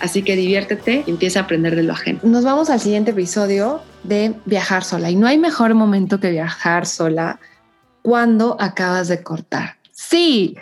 Así 0.00 0.22
que 0.22 0.36
diviértete 0.36 1.04
y 1.06 1.10
empieza 1.10 1.40
a 1.40 1.42
aprender 1.42 1.74
de 1.74 1.82
lo 1.82 1.92
ajeno. 1.92 2.20
Nos 2.22 2.44
vamos 2.44 2.70
al 2.70 2.80
siguiente 2.80 3.10
episodio 3.10 3.80
de 4.04 4.34
viajar 4.44 4.84
sola. 4.84 5.10
Y 5.10 5.16
no 5.16 5.26
hay 5.26 5.38
mejor 5.38 5.74
momento 5.74 6.20
que 6.20 6.30
viajar 6.30 6.86
sola 6.86 7.40
cuando 8.02 8.56
acabas 8.60 9.08
de 9.08 9.22
cortar. 9.22 9.76
Sí, 9.92 10.56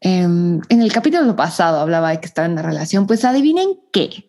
em, 0.00 0.60
en 0.68 0.82
el 0.82 0.92
capítulo 0.92 1.34
pasado 1.34 1.80
hablaba 1.80 2.10
de 2.10 2.20
que 2.20 2.26
estaba 2.26 2.46
en 2.46 2.52
una 2.52 2.62
relación. 2.62 3.06
Pues 3.06 3.24
adivinen 3.24 3.80
qué 3.92 4.26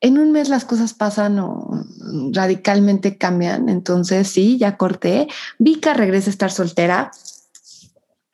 en 0.00 0.18
un 0.18 0.32
mes 0.32 0.48
las 0.48 0.64
cosas 0.64 0.94
pasan 0.94 1.38
o 1.38 1.84
radicalmente 2.32 3.18
cambian. 3.18 3.68
Entonces, 3.68 4.28
sí, 4.28 4.58
ya 4.58 4.76
corté. 4.76 5.28
Vika 5.58 5.94
regresa 5.94 6.30
a 6.30 6.32
estar 6.32 6.50
soltera. 6.50 7.10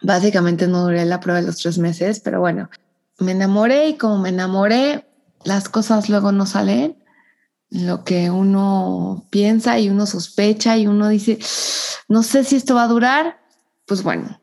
Básicamente 0.03 0.69
no 0.69 0.85
duré 0.85 1.05
la 1.05 1.21
prueba 1.21 1.41
de 1.41 1.47
los 1.47 1.57
tres 1.57 1.79
meses, 1.79 2.21
pero 2.21 2.41
bueno, 2.41 2.71
me 3.19 3.33
enamoré 3.33 3.89
y 3.89 3.97
como 3.97 4.19
me 4.19 4.29
enamoré, 4.29 5.06
las 5.47 5.69
cosas 5.69 6.09
luego 6.09 6.33
no 6.33 6.47
salen. 6.47 7.03
Lo 7.71 8.05
que 8.05 8.31
uno 8.31 9.27
piensa 9.31 9.79
y 9.79 9.89
uno 9.89 10.07
sospecha 10.07 10.77
y 10.77 10.87
uno 10.87 11.09
dice, 11.09 11.39
no 12.09 12.23
sé 12.23 12.45
si 12.45 12.57
esto 12.57 12.75
va 12.75 12.85
a 12.85 12.89
durar. 12.89 13.41
Pues 13.87 14.03
bueno, 14.03 14.41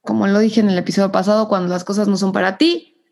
como 0.00 0.26
lo 0.26 0.38
dije 0.38 0.60
en 0.60 0.70
el 0.70 0.78
episodio 0.78 1.12
pasado, 1.12 1.48
cuando 1.48 1.68
las 1.68 1.84
cosas 1.84 2.08
no 2.08 2.16
son 2.16 2.32
para 2.32 2.56
ti, 2.58 3.02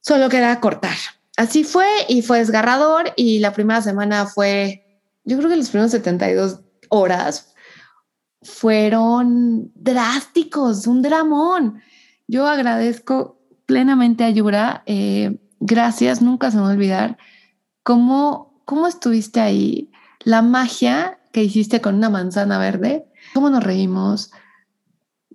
solo 0.00 0.28
queda 0.28 0.60
cortar 0.60 0.96
así 1.36 1.64
fue 1.64 1.86
y 2.08 2.22
fue 2.22 2.38
desgarrador 2.38 3.12
y 3.16 3.38
la 3.38 3.52
primera 3.52 3.82
semana 3.82 4.26
fue, 4.26 5.00
yo 5.24 5.38
creo 5.38 5.50
que 5.50 5.56
los 5.56 5.70
primeros 5.70 5.92
72 5.92 6.60
horas 6.88 7.54
fueron 8.42 9.72
drásticos, 9.74 10.86
un 10.86 11.02
dramón. 11.02 11.80
Yo 12.26 12.46
agradezco 12.46 13.40
plenamente 13.66 14.24
a 14.24 14.30
Yura, 14.30 14.82
eh, 14.86 15.38
gracias, 15.60 16.22
nunca 16.22 16.50
se 16.50 16.56
me 16.56 16.62
va 16.62 16.70
a 16.70 16.72
olvidar 16.72 17.18
cómo, 17.82 18.60
cómo 18.64 18.86
estuviste 18.86 19.40
ahí, 19.40 19.90
la 20.20 20.42
magia 20.42 21.18
que 21.32 21.44
hiciste 21.44 21.80
con 21.80 21.96
una 21.96 22.10
manzana 22.10 22.58
verde, 22.58 23.06
cómo 23.34 23.50
nos 23.50 23.62
reímos, 23.62 24.30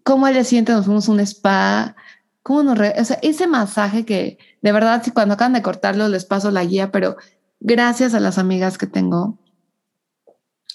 cómo 0.04 0.26
al 0.26 0.34
día 0.34 0.44
siguiente 0.44 0.72
nos 0.72 0.86
fuimos 0.86 1.08
un 1.08 1.20
spa, 1.20 1.96
cómo 2.42 2.64
nos 2.64 2.78
sea, 2.78 3.20
ese 3.22 3.48
masaje 3.48 4.06
que 4.06 4.38
de 4.62 4.72
verdad, 4.72 5.02
si 5.04 5.12
cuando 5.12 5.36
acaban 5.36 5.54
de 5.54 5.62
cortarlo 5.62 6.08
les 6.08 6.26
paso 6.26 6.52
la 6.52 6.66
guía, 6.66 6.92
pero 6.92 7.18
gracias 7.60 8.14
a 8.14 8.20
las 8.20 8.38
amigas 8.38 8.78
que 8.78 8.88
tengo, 8.88 9.38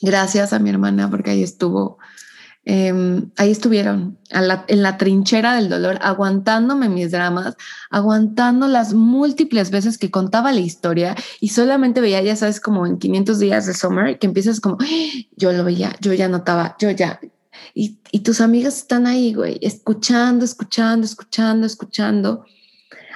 gracias 0.01 0.53
a 0.53 0.59
mi 0.59 0.71
hermana 0.71 1.11
porque 1.11 1.31
ahí 1.31 1.43
estuvo, 1.43 1.99
em, 2.65 3.31
ahí 3.37 3.51
estuvieron 3.51 4.19
en 4.31 4.83
la 4.83 4.97
trinchera 4.97 5.55
del 5.55 5.69
dolor, 5.69 5.99
aguantándome 6.01 6.89
mis 6.89 7.11
dramas, 7.11 7.57
aguantando 7.91 8.69
las 8.69 8.95
múltiples 8.95 9.71
veces 9.71 9.99
que 9.99 10.11
contaba 10.11 10.53
la 10.53 10.61
historia 10.61 11.15
y 11.41 11.49
solamente 11.49 12.01
veía, 12.01 12.23
ya 12.23 12.37
sabes, 12.37 12.61
como 12.61 12.87
en 12.87 12.99
500 12.99 13.39
días 13.39 13.67
de 13.67 13.75
summer, 13.75 14.19
que 14.19 14.27
empiezas 14.27 14.61
como, 14.61 14.79
yo 15.37 15.53
lo 15.53 15.65
veía, 15.65 15.95
yo 16.01 16.13
ya 16.15 16.29
notaba, 16.29 16.77
yo 16.79 16.91
ya, 16.91 17.21
y, 17.75 17.99
y 18.11 18.21
tus 18.21 18.41
amigas 18.41 18.79
están 18.79 19.07
ahí, 19.07 19.35
güey, 19.35 19.59
escuchando, 19.63 20.45
escuchando, 20.45 21.07
escuchando, 21.07 21.67
escuchando. 21.67 22.45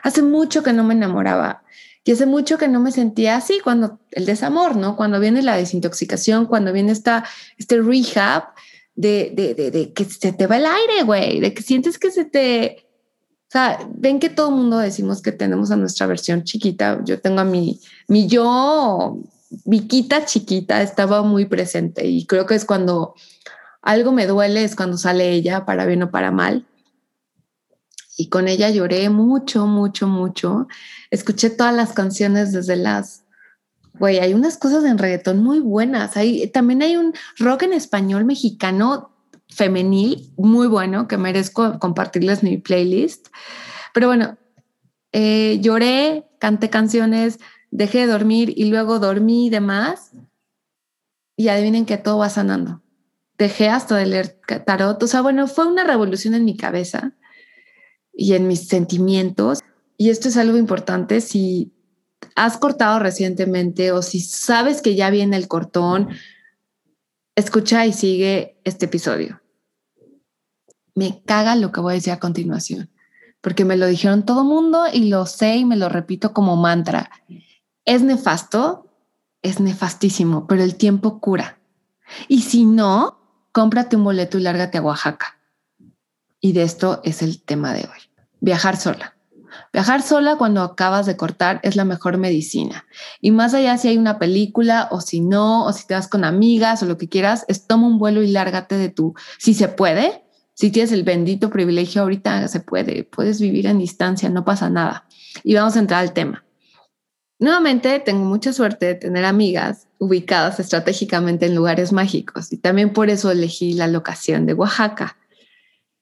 Hace 0.02 0.22
mucho 0.22 0.62
que 0.62 0.72
no 0.72 0.84
me 0.84 0.94
enamoraba 0.94 1.62
y 2.08 2.12
hace 2.12 2.24
mucho 2.24 2.56
que 2.56 2.68
no 2.68 2.80
me 2.80 2.90
sentía 2.90 3.36
así 3.36 3.60
cuando 3.62 4.00
el 4.12 4.24
desamor, 4.24 4.76
¿no? 4.76 4.96
Cuando 4.96 5.20
viene 5.20 5.42
la 5.42 5.56
desintoxicación, 5.56 6.46
cuando 6.46 6.72
viene 6.72 6.90
esta, 6.90 7.24
este 7.58 7.82
rehab 7.82 8.44
de, 8.98 9.32
de, 9.34 9.54
de, 9.54 9.70
de 9.70 9.92
que 9.92 10.04
se 10.04 10.32
te 10.32 10.46
va 10.46 10.56
el 10.56 10.66
aire, 10.66 11.04
güey, 11.04 11.40
de 11.40 11.54
que 11.54 11.62
sientes 11.62 11.98
que 11.98 12.10
se 12.10 12.24
te... 12.24 12.84
O 13.48 13.50
sea, 13.50 13.88
ven 13.94 14.20
que 14.20 14.28
todo 14.28 14.50
el 14.50 14.56
mundo 14.56 14.78
decimos 14.78 15.22
que 15.22 15.32
tenemos 15.32 15.70
a 15.70 15.76
nuestra 15.76 16.06
versión 16.06 16.44
chiquita. 16.44 17.00
Yo 17.04 17.18
tengo 17.20 17.40
a 17.40 17.44
mi, 17.44 17.80
mi 18.06 18.26
yo, 18.26 19.18
Viquita 19.64 20.26
chiquita, 20.26 20.82
estaba 20.82 21.22
muy 21.22 21.46
presente 21.46 22.06
y 22.06 22.26
creo 22.26 22.44
que 22.44 22.54
es 22.54 22.66
cuando 22.66 23.14
algo 23.80 24.12
me 24.12 24.26
duele, 24.26 24.62
es 24.62 24.76
cuando 24.76 24.98
sale 24.98 25.30
ella, 25.30 25.64
para 25.64 25.86
bien 25.86 26.02
o 26.02 26.10
para 26.10 26.30
mal 26.30 26.66
y 28.18 28.28
con 28.28 28.48
ella 28.48 28.68
lloré 28.68 29.08
mucho, 29.08 29.66
mucho, 29.66 30.08
mucho. 30.08 30.66
Escuché 31.10 31.50
todas 31.50 31.74
las 31.74 31.92
canciones 31.92 32.52
desde 32.52 32.74
las... 32.74 33.22
Güey, 33.94 34.18
hay 34.18 34.34
unas 34.34 34.56
cosas 34.56 34.84
en 34.84 34.98
reggaetón 34.98 35.42
muy 35.42 35.60
buenas. 35.60 36.16
Hay, 36.16 36.48
también 36.48 36.82
hay 36.82 36.96
un 36.96 37.14
rock 37.38 37.64
en 37.64 37.72
español 37.72 38.24
mexicano 38.24 39.14
femenil 39.48 40.32
muy 40.36 40.66
bueno 40.66 41.08
que 41.08 41.16
merezco 41.16 41.78
compartirles 41.78 42.42
mi 42.42 42.58
playlist. 42.58 43.28
Pero 43.94 44.06
bueno, 44.08 44.38
eh, 45.12 45.58
lloré, 45.60 46.28
canté 46.38 46.70
canciones, 46.70 47.38
dejé 47.70 48.00
de 48.00 48.06
dormir 48.06 48.52
y 48.56 48.66
luego 48.66 48.98
dormí 48.98 49.46
y 49.46 49.50
demás. 49.50 50.12
Y 51.36 51.48
adivinen 51.48 51.86
que 51.86 51.98
todo 51.98 52.18
va 52.18 52.30
sanando. 52.30 52.82
Dejé 53.38 53.68
hasta 53.68 53.96
de 53.96 54.06
leer 54.06 54.40
tarot. 54.66 55.00
O 55.02 55.06
sea, 55.06 55.20
bueno, 55.20 55.46
fue 55.46 55.66
una 55.66 55.84
revolución 55.84 56.34
en 56.34 56.44
mi 56.44 56.56
cabeza 56.56 57.14
y 58.12 58.34
en 58.34 58.48
mis 58.48 58.66
sentimientos. 58.66 59.60
Y 59.96 60.10
esto 60.10 60.28
es 60.28 60.36
algo 60.36 60.58
importante 60.58 61.20
si 61.20 61.72
has 62.34 62.56
cortado 62.56 62.98
recientemente 62.98 63.92
o 63.92 64.02
si 64.02 64.20
sabes 64.20 64.82
que 64.82 64.94
ya 64.94 65.10
viene 65.10 65.36
el 65.36 65.48
cortón, 65.48 66.08
escucha 67.34 67.86
y 67.86 67.92
sigue 67.92 68.60
este 68.64 68.86
episodio. 68.86 69.42
Me 70.94 71.22
caga 71.24 71.56
lo 71.56 71.72
que 71.72 71.80
voy 71.80 71.92
a 71.92 71.94
decir 71.94 72.12
a 72.12 72.18
continuación, 72.18 72.90
porque 73.40 73.64
me 73.64 73.76
lo 73.76 73.86
dijeron 73.86 74.24
todo 74.24 74.44
mundo 74.44 74.84
y 74.92 75.08
lo 75.08 75.26
sé 75.26 75.56
y 75.56 75.64
me 75.64 75.76
lo 75.76 75.88
repito 75.88 76.32
como 76.32 76.56
mantra. 76.56 77.10
Es 77.84 78.02
nefasto, 78.02 78.90
es 79.42 79.60
nefastísimo, 79.60 80.46
pero 80.46 80.62
el 80.62 80.76
tiempo 80.76 81.20
cura. 81.20 81.58
Y 82.26 82.42
si 82.42 82.64
no, 82.64 83.20
cómprate 83.52 83.96
un 83.96 84.04
boleto 84.04 84.38
y 84.38 84.42
lárgate 84.42 84.78
a 84.78 84.82
Oaxaca. 84.82 85.38
Y 86.40 86.52
de 86.52 86.62
esto 86.62 87.00
es 87.04 87.22
el 87.22 87.42
tema 87.42 87.72
de 87.72 87.80
hoy 87.80 88.08
viajar 88.40 88.76
sola. 88.76 89.17
Viajar 89.72 90.02
sola 90.02 90.36
cuando 90.36 90.62
acabas 90.62 91.06
de 91.06 91.16
cortar 91.16 91.60
es 91.62 91.76
la 91.76 91.84
mejor 91.84 92.18
medicina. 92.18 92.86
Y 93.20 93.30
más 93.30 93.54
allá 93.54 93.76
si 93.78 93.88
hay 93.88 93.98
una 93.98 94.18
película 94.18 94.88
o 94.90 95.00
si 95.00 95.20
no, 95.20 95.64
o 95.64 95.72
si 95.72 95.86
te 95.86 95.94
vas 95.94 96.08
con 96.08 96.24
amigas 96.24 96.82
o 96.82 96.86
lo 96.86 96.98
que 96.98 97.08
quieras, 97.08 97.44
es 97.48 97.66
toma 97.66 97.86
un 97.86 97.98
vuelo 97.98 98.22
y 98.22 98.28
lárgate 98.28 98.76
de 98.76 98.88
tu, 98.88 99.14
si 99.38 99.54
se 99.54 99.68
puede, 99.68 100.24
si 100.54 100.70
tienes 100.70 100.92
el 100.92 101.04
bendito 101.04 101.50
privilegio 101.50 102.02
ahorita 102.02 102.48
se 102.48 102.60
puede, 102.60 103.04
puedes 103.04 103.40
vivir 103.40 103.66
en 103.66 103.78
distancia, 103.78 104.28
no 104.28 104.44
pasa 104.44 104.70
nada. 104.70 105.06
Y 105.44 105.54
vamos 105.54 105.76
a 105.76 105.80
entrar 105.80 106.00
al 106.00 106.12
tema. 106.12 106.44
Nuevamente, 107.38 108.00
tengo 108.00 108.24
mucha 108.24 108.52
suerte 108.52 108.86
de 108.86 108.94
tener 108.96 109.24
amigas 109.24 109.86
ubicadas 109.98 110.58
estratégicamente 110.58 111.46
en 111.46 111.54
lugares 111.54 111.92
mágicos 111.92 112.52
y 112.52 112.56
también 112.56 112.92
por 112.92 113.10
eso 113.10 113.30
elegí 113.30 113.74
la 113.74 113.86
locación 113.86 114.46
de 114.46 114.54
Oaxaca 114.54 115.17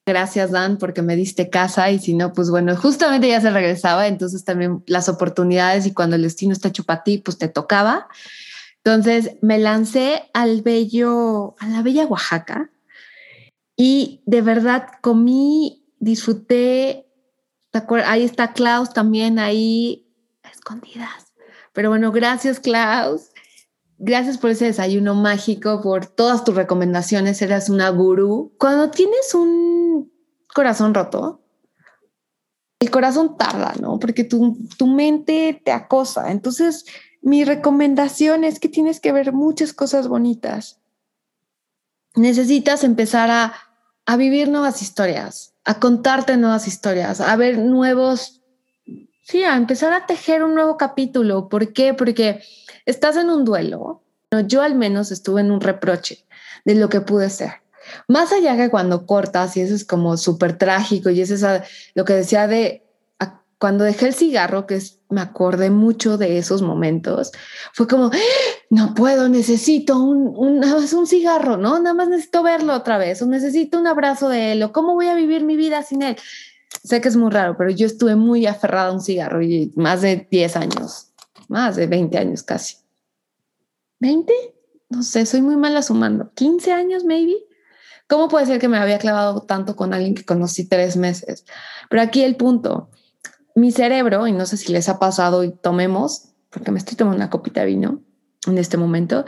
Gracias, 0.08 0.52
Dan, 0.52 0.78
porque 0.78 1.02
me 1.02 1.16
diste 1.16 1.50
casa 1.50 1.90
y 1.90 1.98
si 1.98 2.14
no, 2.14 2.32
pues 2.32 2.48
bueno, 2.48 2.76
justamente 2.76 3.26
ya 3.26 3.40
se 3.40 3.50
regresaba, 3.50 4.06
entonces 4.06 4.44
también 4.44 4.84
las 4.86 5.08
oportunidades 5.08 5.84
y 5.84 5.92
cuando 5.92 6.14
el 6.14 6.22
destino 6.22 6.52
está 6.52 6.68
hecho 6.68 6.84
para 6.84 7.02
ti, 7.02 7.18
pues 7.18 7.38
te 7.38 7.48
tocaba. 7.48 8.06
Entonces 8.84 9.32
me 9.42 9.58
lancé 9.58 10.30
al 10.32 10.62
bello, 10.62 11.56
a 11.58 11.66
la 11.66 11.82
bella 11.82 12.06
Oaxaca 12.06 12.70
y 13.74 14.22
de 14.26 14.42
verdad 14.42 14.86
comí, 15.00 15.84
disfruté. 15.98 17.08
Ahí 18.04 18.22
está 18.22 18.52
Klaus 18.52 18.92
también 18.92 19.40
ahí, 19.40 20.06
escondidas. 20.48 21.34
Pero 21.72 21.90
bueno, 21.90 22.12
gracias 22.12 22.60
Klaus. 22.60 23.30
Gracias 23.98 24.36
por 24.36 24.50
ese 24.50 24.66
desayuno 24.66 25.14
mágico, 25.14 25.80
por 25.80 26.06
todas 26.06 26.44
tus 26.44 26.54
recomendaciones. 26.54 27.40
Eras 27.40 27.68
una 27.68 27.88
gurú. 27.88 28.52
Cuando 28.58 28.90
tienes 28.90 29.34
un 29.34 30.12
corazón 30.54 30.92
roto, 30.92 31.40
el 32.78 32.90
corazón 32.90 33.36
tarda, 33.38 33.74
¿no? 33.80 33.98
Porque 33.98 34.24
tu, 34.24 34.58
tu 34.76 34.86
mente 34.86 35.60
te 35.64 35.72
acosa. 35.72 36.30
Entonces, 36.30 36.84
mi 37.22 37.44
recomendación 37.44 38.44
es 38.44 38.60
que 38.60 38.68
tienes 38.68 39.00
que 39.00 39.12
ver 39.12 39.32
muchas 39.32 39.72
cosas 39.72 40.08
bonitas. 40.08 40.78
Necesitas 42.14 42.84
empezar 42.84 43.30
a, 43.30 43.54
a 44.04 44.16
vivir 44.16 44.48
nuevas 44.48 44.82
historias, 44.82 45.54
a 45.64 45.80
contarte 45.80 46.36
nuevas 46.36 46.68
historias, 46.68 47.20
a 47.20 47.34
ver 47.36 47.58
nuevos 47.58 48.42
sí, 49.26 49.42
a 49.42 49.56
empezar 49.56 49.92
a 49.92 50.06
tejer 50.06 50.44
un 50.44 50.54
nuevo 50.54 50.76
capítulo. 50.76 51.48
¿Por 51.48 51.72
qué? 51.72 51.94
Porque 51.94 52.42
estás 52.86 53.16
en 53.16 53.28
un 53.30 53.44
duelo. 53.44 54.02
Yo 54.46 54.62
al 54.62 54.74
menos 54.74 55.12
estuve 55.12 55.42
en 55.42 55.50
un 55.50 55.60
reproche 55.60 56.26
de 56.64 56.74
lo 56.74 56.88
que 56.88 57.00
pude 57.00 57.30
ser. 57.30 57.52
Más 58.08 58.32
allá 58.32 58.56
que 58.56 58.70
cuando 58.70 59.06
cortas 59.06 59.56
y 59.56 59.60
eso 59.60 59.74
es 59.74 59.84
como 59.84 60.16
súper 60.16 60.58
trágico 60.58 61.10
y 61.10 61.20
es 61.20 61.44
lo 61.94 62.04
que 62.04 62.14
decía 62.14 62.48
de 62.48 62.86
cuando 63.58 63.84
dejé 63.84 64.08
el 64.08 64.14
cigarro, 64.14 64.66
que 64.66 64.76
es, 64.76 65.00
me 65.08 65.20
acordé 65.20 65.70
mucho 65.70 66.18
de 66.18 66.38
esos 66.38 66.60
momentos, 66.62 67.32
fue 67.72 67.86
como, 67.86 68.10
no 68.70 68.94
puedo, 68.94 69.28
necesito 69.28 69.98
un, 69.98 70.34
un, 70.36 70.62
un 70.64 71.06
cigarro, 71.06 71.56
¿no? 71.56 71.78
Nada 71.78 71.94
más 71.94 72.08
necesito 72.08 72.42
verlo 72.42 72.74
otra 72.74 72.98
vez, 72.98 73.22
o 73.22 73.26
necesito 73.26 73.78
un 73.78 73.86
abrazo 73.86 74.28
de 74.28 74.52
él, 74.52 74.62
o 74.62 74.72
cómo 74.72 74.94
voy 74.94 75.08
a 75.08 75.14
vivir 75.14 75.44
mi 75.44 75.56
vida 75.56 75.82
sin 75.82 76.02
él. 76.02 76.16
Sé 76.84 77.00
que 77.00 77.08
es 77.08 77.16
muy 77.16 77.30
raro, 77.30 77.56
pero 77.56 77.70
yo 77.70 77.86
estuve 77.86 78.14
muy 78.14 78.46
aferrada 78.46 78.90
a 78.90 78.92
un 78.92 79.00
cigarro 79.00 79.42
y 79.42 79.72
más 79.74 80.02
de 80.02 80.28
10 80.30 80.56
años, 80.56 81.05
más 81.48 81.76
de 81.76 81.86
20 81.86 82.18
años 82.18 82.42
casi. 82.42 82.76
¿20? 84.00 84.32
No 84.88 85.02
sé, 85.02 85.26
soy 85.26 85.42
muy 85.42 85.56
mala 85.56 85.82
sumando. 85.82 86.32
¿15 86.34 86.72
años, 86.72 87.04
maybe? 87.04 87.36
¿Cómo 88.08 88.28
puede 88.28 88.46
ser 88.46 88.60
que 88.60 88.68
me 88.68 88.78
había 88.78 88.98
clavado 88.98 89.42
tanto 89.42 89.74
con 89.74 89.92
alguien 89.92 90.14
que 90.14 90.24
conocí 90.24 90.68
tres 90.68 90.96
meses? 90.96 91.44
Pero 91.90 92.02
aquí 92.02 92.22
el 92.22 92.36
punto, 92.36 92.90
mi 93.54 93.72
cerebro, 93.72 94.26
y 94.26 94.32
no 94.32 94.46
sé 94.46 94.56
si 94.56 94.72
les 94.72 94.88
ha 94.88 94.98
pasado 94.98 95.42
y 95.42 95.50
tomemos, 95.50 96.28
porque 96.50 96.70
me 96.70 96.78
estoy 96.78 96.96
tomando 96.96 97.16
una 97.16 97.30
copita 97.30 97.60
de 97.60 97.66
vino 97.66 98.02
en 98.46 98.58
este 98.58 98.76
momento, 98.76 99.24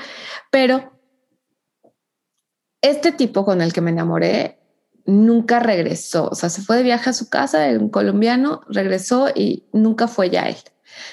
pero 0.50 0.92
este 2.80 3.10
tipo 3.10 3.44
con 3.44 3.60
el 3.60 3.72
que 3.72 3.80
me 3.80 3.90
enamoré 3.90 4.60
nunca 5.08 5.58
regresó, 5.58 6.28
o 6.28 6.34
sea, 6.34 6.50
se 6.50 6.60
fue 6.60 6.76
de 6.76 6.82
viaje 6.82 7.08
a 7.08 7.14
su 7.14 7.30
casa, 7.30 7.66
un 7.80 7.88
colombiano, 7.88 8.60
regresó 8.68 9.28
y 9.34 9.64
nunca 9.72 10.06
fue 10.06 10.28
ya 10.28 10.42
él. 10.42 10.56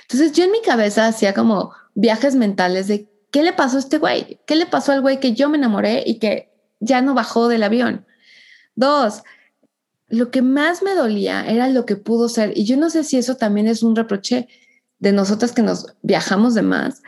Entonces 0.01 0.33
yo 0.33 0.43
en 0.43 0.51
mi 0.51 0.61
cabeza 0.61 1.07
hacía 1.07 1.33
como 1.33 1.71
viajes 1.93 2.35
mentales 2.35 2.87
de 2.87 3.09
qué 3.31 3.41
le 3.41 3.53
pasó 3.53 3.77
a 3.77 3.79
este 3.79 3.97
güey, 3.97 4.41
qué 4.45 4.57
le 4.57 4.65
pasó 4.65 4.91
al 4.91 4.99
güey 4.99 5.21
que 5.21 5.31
yo 5.31 5.47
me 5.47 5.57
enamoré 5.57 6.03
y 6.05 6.19
que 6.19 6.51
ya 6.81 7.01
no 7.01 7.13
bajó 7.13 7.47
del 7.47 7.63
avión. 7.63 8.05
Dos, 8.75 9.23
lo 10.09 10.29
que 10.29 10.41
más 10.41 10.83
me 10.83 10.93
dolía 10.93 11.45
era 11.47 11.69
lo 11.69 11.85
que 11.85 11.95
pudo 11.95 12.27
ser. 12.27 12.51
Y 12.57 12.65
yo 12.65 12.75
no 12.75 12.89
sé 12.89 13.05
si 13.05 13.17
eso 13.17 13.35
también 13.35 13.67
es 13.67 13.81
un 13.81 13.95
reproche 13.95 14.49
de 14.99 15.13
nosotras 15.13 15.53
que 15.53 15.61
nos 15.61 15.95
viajamos 16.01 16.53
de 16.53 16.63
más, 16.63 17.01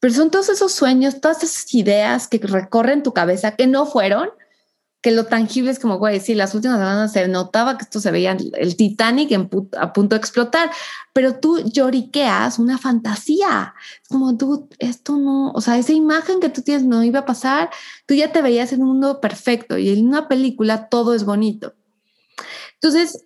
pero 0.00 0.14
son 0.14 0.30
todos 0.30 0.48
esos 0.48 0.72
sueños, 0.72 1.20
todas 1.20 1.42
esas 1.42 1.74
ideas 1.74 2.26
que 2.26 2.38
recorren 2.38 3.02
tu 3.02 3.12
cabeza 3.12 3.54
que 3.54 3.66
no 3.66 3.84
fueron, 3.84 4.30
que 5.02 5.10
lo 5.10 5.26
tangible 5.26 5.72
es 5.72 5.80
como, 5.80 5.98
güey, 5.98 6.20
sí, 6.20 6.36
las 6.36 6.54
últimas 6.54 6.78
semanas 6.78 7.12
se 7.12 7.26
notaba 7.26 7.76
que 7.76 7.82
esto 7.82 8.00
se 8.00 8.12
veía 8.12 8.36
el 8.54 8.76
Titanic 8.76 9.32
a 9.76 9.92
punto 9.92 10.14
de 10.14 10.20
explotar, 10.20 10.70
pero 11.12 11.34
tú 11.40 11.58
lloriqueas 11.58 12.60
una 12.60 12.78
fantasía. 12.78 13.74
Es 14.00 14.08
como, 14.08 14.36
tú, 14.36 14.68
esto 14.78 15.16
no, 15.16 15.50
o 15.50 15.60
sea, 15.60 15.76
esa 15.76 15.92
imagen 15.92 16.38
que 16.38 16.50
tú 16.50 16.62
tienes 16.62 16.84
no 16.84 17.02
iba 17.02 17.18
a 17.18 17.26
pasar, 17.26 17.70
tú 18.06 18.14
ya 18.14 18.32
te 18.32 18.42
veías 18.42 18.72
en 18.72 18.82
un 18.82 18.90
mundo 18.90 19.20
perfecto 19.20 19.76
y 19.76 19.90
en 19.90 20.06
una 20.06 20.28
película 20.28 20.88
todo 20.88 21.14
es 21.14 21.24
bonito. 21.24 21.74
Entonces, 22.74 23.24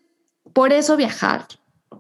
por 0.55 0.73
eso 0.73 0.97
viajar, 0.97 1.47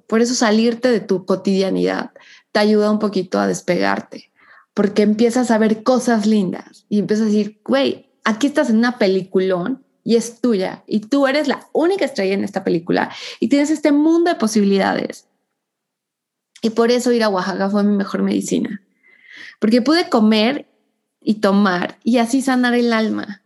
por 0.06 0.22
eso 0.22 0.34
salirte 0.34 0.90
de 0.90 1.00
tu 1.00 1.26
cotidianidad, 1.26 2.12
te 2.50 2.60
ayuda 2.60 2.90
un 2.90 2.98
poquito 2.98 3.38
a 3.38 3.46
despegarte, 3.46 4.32
porque 4.72 5.02
empiezas 5.02 5.50
a 5.50 5.58
ver 5.58 5.82
cosas 5.82 6.24
lindas 6.24 6.86
y 6.88 6.98
empiezas 6.98 7.24
a 7.24 7.28
decir, 7.28 7.60
güey, 7.62 8.05
aquí 8.26 8.46
estás 8.48 8.68
en 8.68 8.76
una 8.76 8.98
peliculón 8.98 9.82
y 10.04 10.16
es 10.16 10.40
tuya 10.40 10.84
y 10.86 11.00
tú 11.00 11.26
eres 11.26 11.48
la 11.48 11.66
única 11.72 12.04
estrella 12.04 12.34
en 12.34 12.44
esta 12.44 12.62
película 12.62 13.10
y 13.40 13.48
tienes 13.48 13.70
este 13.70 13.92
mundo 13.92 14.30
de 14.30 14.36
posibilidades. 14.36 15.26
Y 16.60 16.70
por 16.70 16.90
eso 16.90 17.12
ir 17.12 17.22
a 17.22 17.28
Oaxaca 17.28 17.70
fue 17.70 17.84
mi 17.84 17.96
mejor 17.96 18.22
medicina, 18.22 18.82
porque 19.60 19.82
pude 19.82 20.08
comer 20.08 20.68
y 21.20 21.34
tomar 21.34 21.98
y 22.02 22.18
así 22.18 22.42
sanar 22.42 22.74
el 22.74 22.92
alma 22.92 23.42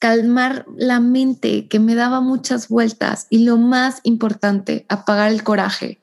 calmar 0.00 0.64
la 0.76 0.98
mente 0.98 1.68
que 1.68 1.78
me 1.78 1.94
daba 1.94 2.20
muchas 2.20 2.68
vueltas 2.68 3.26
y 3.30 3.44
lo 3.44 3.58
más 3.58 4.00
importante, 4.02 4.86
apagar 4.88 5.30
el 5.30 5.44
coraje 5.44 6.00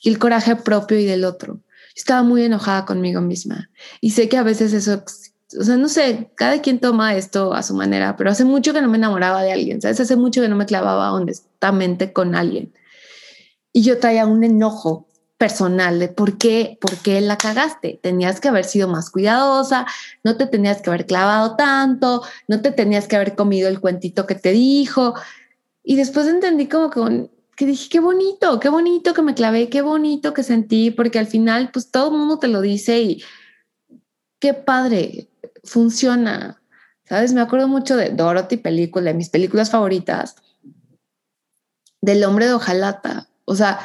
y 0.00 0.08
el 0.08 0.18
coraje 0.18 0.56
propio 0.56 0.98
y 0.98 1.04
del 1.04 1.24
otro. 1.24 1.60
Estaba 1.94 2.22
muy 2.22 2.44
enojada 2.44 2.86
conmigo 2.86 3.20
misma 3.20 3.68
y 4.00 4.12
sé 4.12 4.28
que 4.28 4.38
a 4.38 4.44
veces 4.44 4.72
eso, 4.72 5.02
o 5.58 5.64
sea, 5.64 5.76
no 5.76 5.88
sé, 5.88 6.30
cada 6.36 6.60
quien 6.62 6.78
toma 6.78 7.16
esto 7.16 7.54
a 7.54 7.62
su 7.62 7.74
manera, 7.74 8.16
pero 8.16 8.30
hace 8.30 8.44
mucho 8.44 8.72
que 8.72 8.82
no 8.82 8.88
me 8.88 8.98
enamoraba 8.98 9.42
de 9.42 9.52
alguien, 9.52 9.80
¿sabes? 9.80 10.00
Hace 10.00 10.16
mucho 10.16 10.40
que 10.40 10.48
no 10.48 10.56
me 10.56 10.66
clavaba 10.66 11.12
honestamente 11.12 12.12
con 12.12 12.34
alguien. 12.34 12.72
Y 13.72 13.82
yo 13.82 13.98
traía 13.98 14.26
un 14.26 14.44
enojo 14.44 15.06
personal 15.38 15.98
de 15.98 16.08
por 16.08 16.36
qué, 16.38 16.78
por 16.80 16.96
qué 16.98 17.20
la 17.20 17.38
cagaste. 17.38 17.98
Tenías 18.02 18.40
que 18.40 18.48
haber 18.48 18.64
sido 18.64 18.88
más 18.88 19.10
cuidadosa, 19.10 19.86
no 20.22 20.36
te 20.36 20.46
tenías 20.46 20.82
que 20.82 20.90
haber 20.90 21.06
clavado 21.06 21.56
tanto, 21.56 22.22
no 22.46 22.60
te 22.60 22.70
tenías 22.72 23.08
que 23.08 23.16
haber 23.16 23.34
comido 23.34 23.68
el 23.68 23.80
cuentito 23.80 24.26
que 24.26 24.34
te 24.34 24.52
dijo. 24.52 25.14
Y 25.82 25.96
después 25.96 26.26
entendí 26.26 26.66
como 26.66 26.90
que, 26.90 27.30
que 27.56 27.66
dije, 27.66 27.88
qué 27.90 28.00
bonito, 28.00 28.60
qué 28.60 28.68
bonito 28.68 29.14
que 29.14 29.22
me 29.22 29.34
clavé, 29.34 29.68
qué 29.70 29.82
bonito 29.82 30.34
que 30.34 30.42
sentí, 30.42 30.90
porque 30.90 31.18
al 31.18 31.26
final 31.26 31.70
pues 31.72 31.90
todo 31.90 32.10
el 32.10 32.18
mundo 32.18 32.38
te 32.38 32.48
lo 32.48 32.60
dice 32.60 33.00
y 33.00 33.22
qué 34.40 34.54
padre, 34.54 35.28
funciona. 35.62 36.60
¿Sabes? 37.04 37.32
Me 37.32 37.40
acuerdo 37.40 37.68
mucho 37.68 37.96
de 37.96 38.10
Dorothy 38.10 38.56
película, 38.56 39.10
de 39.10 39.14
mis 39.14 39.30
películas 39.30 39.70
favoritas, 39.70 40.36
del 42.00 42.22
hombre 42.24 42.46
de 42.46 42.54
hojalata. 42.54 43.28
O 43.44 43.56
sea, 43.56 43.80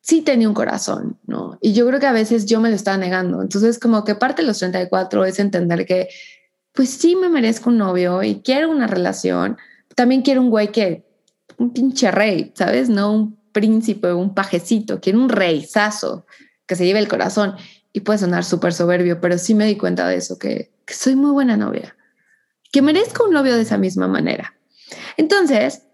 sí 0.00 0.22
tenía 0.22 0.48
un 0.48 0.54
corazón, 0.54 1.18
¿no? 1.26 1.58
Y 1.60 1.72
yo 1.72 1.86
creo 1.86 2.00
que 2.00 2.06
a 2.06 2.12
veces 2.12 2.46
yo 2.46 2.60
me 2.60 2.70
lo 2.70 2.76
estaba 2.76 2.96
negando. 2.96 3.42
Entonces, 3.42 3.78
como 3.78 4.04
que 4.04 4.14
parte 4.14 4.42
de 4.42 4.48
los 4.48 4.58
34 4.58 5.24
es 5.24 5.38
entender 5.38 5.86
que, 5.86 6.08
pues 6.72 6.90
sí 6.90 7.16
me 7.16 7.28
merezco 7.28 7.70
un 7.70 7.78
novio 7.78 8.22
y 8.22 8.40
quiero 8.40 8.70
una 8.70 8.86
relación. 8.86 9.58
También 9.94 10.22
quiero 10.22 10.40
un 10.40 10.50
güey 10.50 10.72
que, 10.72 11.06
un 11.58 11.72
pinche 11.72 12.10
rey, 12.10 12.52
¿sabes? 12.54 12.88
No 12.88 13.12
un 13.12 13.38
príncipe, 13.52 14.12
un 14.12 14.34
pajecito, 14.34 15.00
quiero 15.00 15.20
un 15.20 15.28
reizazo 15.28 16.26
que 16.66 16.76
se 16.76 16.84
lleve 16.84 16.98
el 16.98 17.08
corazón. 17.08 17.54
Y 17.94 18.00
puede 18.00 18.18
sonar 18.18 18.44
súper 18.44 18.74
soberbio, 18.74 19.22
pero 19.22 19.38
sí 19.38 19.54
me 19.54 19.64
di 19.64 19.76
cuenta 19.78 20.06
de 20.06 20.16
eso, 20.16 20.38
que, 20.38 20.74
soy 20.86 21.16
muy 21.16 21.30
buena 21.30 21.56
novia, 21.56 21.96
que 22.70 22.82
merezco 22.82 23.24
un 23.24 23.32
novio 23.32 23.54
de 23.54 23.62
esa 23.62 23.78
misma 23.78 24.08
manera. 24.08 24.54
Entonces, 25.16 25.86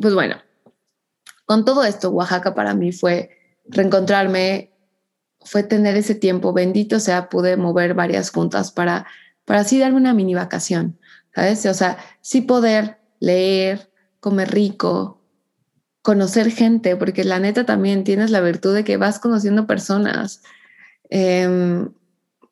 pues 0.00 0.14
bueno, 0.14 0.36
con 1.46 1.64
todo 1.64 1.82
esto, 1.82 2.10
Oaxaca 2.10 2.54
para 2.54 2.74
mí 2.74 2.92
fue 2.92 3.30
reencontrarme 3.64 4.70
fue 5.42 5.62
tener 5.62 5.96
ese 5.96 6.14
tiempo, 6.14 6.52
bendito 6.52 7.00
sea, 7.00 7.28
pude 7.28 7.56
mover 7.56 7.94
varias 7.94 8.30
juntas 8.30 8.70
para, 8.70 9.06
para 9.44 9.60
así 9.60 9.78
darme 9.78 9.96
una 9.96 10.14
mini 10.14 10.34
vacación, 10.34 10.98
¿sabes? 11.34 11.64
O 11.66 11.74
sea, 11.74 11.98
sí 12.20 12.42
poder 12.42 12.98
leer, 13.20 13.90
comer 14.20 14.50
rico, 14.50 15.22
conocer 16.02 16.50
gente, 16.50 16.96
porque 16.96 17.24
la 17.24 17.38
neta 17.38 17.64
también 17.64 18.04
tienes 18.04 18.30
la 18.30 18.40
virtud 18.40 18.74
de 18.74 18.84
que 18.84 18.96
vas 18.96 19.18
conociendo 19.18 19.66
personas, 19.66 20.42
em, 21.10 21.92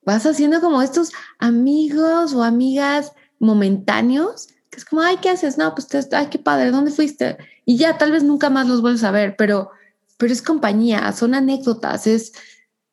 vas 0.05 0.27
haciendo 0.27 0.61
como 0.61 0.83
estos 0.83 1.13
amigos 1.39 2.35
o 2.35 2.43
amigas 2.43 3.13
momentáneos, 3.39 4.49
que 4.71 4.79
es 4.79 4.85
como, 4.85 5.03
ay, 5.03 5.17
¿qué 5.23 5.31
haces? 5.31 5.59
No, 5.59 5.75
pues, 5.75 5.89
te, 5.89 6.01
ay, 6.15 6.27
qué 6.31 6.39
padre, 6.39 6.71
¿dónde 6.71 6.91
fuiste? 6.91 7.39
Y 7.65 7.77
ya, 7.77 7.99
tal 7.99 8.13
vez 8.13 8.23
nunca 8.23 8.51
más 8.51 8.69
los 8.69 8.83
vuelves 8.83 9.05
a 9.05 9.11
ver, 9.11 9.37
pero 9.37 9.71
pero 10.19 10.33
es 10.33 10.43
compañía, 10.43 11.11
son 11.13 11.35
anécdotas, 11.35 12.07
es, 12.07 12.33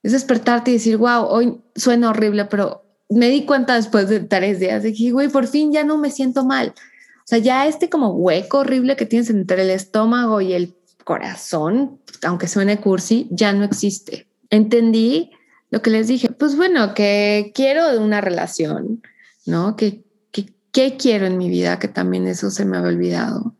es 0.03 0.11
despertarte 0.13 0.71
y 0.71 0.75
decir, 0.75 0.97
wow, 0.97 1.25
hoy 1.25 1.59
suena 1.75 2.11
horrible, 2.11 2.45
pero 2.45 2.85
me 3.09 3.29
di 3.29 3.45
cuenta 3.45 3.75
después 3.75 4.07
de 4.07 4.21
tres 4.21 4.59
días 4.59 4.83
de 4.83 4.93
que, 4.93 5.11
güey, 5.11 5.27
por 5.27 5.47
fin 5.47 5.73
ya 5.73 5.83
no 5.83 5.97
me 5.97 6.11
siento 6.11 6.45
mal. 6.45 6.73
O 7.19 7.27
sea, 7.27 7.39
ya 7.39 7.67
este 7.67 7.89
como 7.89 8.11
hueco 8.11 8.59
horrible 8.59 8.95
que 8.95 9.07
tienes 9.07 9.31
entre 9.31 9.63
el 9.63 9.71
estómago 9.71 10.39
y 10.39 10.53
el 10.53 10.75
corazón, 11.03 11.99
aunque 12.23 12.47
suene 12.47 12.79
cursi, 12.79 13.27
ya 13.31 13.51
no 13.51 13.63
existe. 13.63 14.27
Entendí 14.51 15.31
lo 15.69 15.81
que 15.81 15.89
les 15.89 16.07
dije, 16.07 16.29
pues 16.29 16.55
bueno, 16.55 16.93
que 16.93 17.51
quiero 17.55 17.99
una 17.99 18.21
relación, 18.21 19.01
¿no? 19.45 19.75
Que, 19.75 20.03
que, 20.31 20.53
¿Qué 20.71 20.97
quiero 20.97 21.25
en 21.25 21.37
mi 21.37 21.49
vida? 21.49 21.79
Que 21.79 21.87
también 21.87 22.27
eso 22.27 22.49
se 22.51 22.65
me 22.65 22.77
había 22.77 22.89
olvidado. 22.89 23.55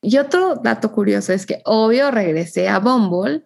Y 0.00 0.18
otro 0.18 0.56
dato 0.56 0.92
curioso 0.92 1.32
es 1.32 1.46
que 1.46 1.62
obvio 1.64 2.10
regresé 2.10 2.68
a 2.68 2.78
Bumble 2.78 3.44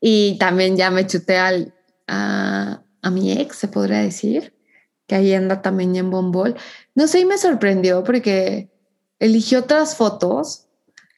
y 0.00 0.38
también 0.38 0.76
ya 0.76 0.90
me 0.90 1.06
chuté 1.06 1.36
al, 1.36 1.74
a, 2.06 2.82
a 3.02 3.10
mi 3.10 3.32
ex, 3.32 3.56
se 3.56 3.68
podría 3.68 3.98
decir, 3.98 4.54
que 5.06 5.14
ahí 5.14 5.34
anda 5.34 5.60
también 5.62 5.96
en 5.96 6.10
Bumble. 6.10 6.54
No 6.94 7.06
sé, 7.06 7.20
y 7.20 7.26
me 7.26 7.36
sorprendió 7.36 8.04
porque 8.04 8.70
eligió 9.18 9.60
otras 9.60 9.96
fotos 9.96 10.68